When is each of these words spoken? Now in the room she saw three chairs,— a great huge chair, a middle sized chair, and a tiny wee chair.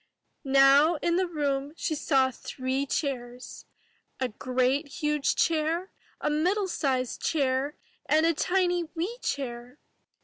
Now 0.43 0.95
in 0.95 1.15
the 1.17 1.27
room 1.27 1.73
she 1.77 1.93
saw 1.93 2.31
three 2.31 2.87
chairs,— 2.87 3.67
a 4.19 4.29
great 4.29 4.87
huge 4.87 5.35
chair, 5.35 5.91
a 6.19 6.27
middle 6.31 6.67
sized 6.67 7.21
chair, 7.21 7.75
and 8.07 8.25
a 8.25 8.33
tiny 8.33 8.85
wee 8.95 9.19
chair. 9.21 9.77